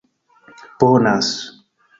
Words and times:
Bonas 0.81 1.53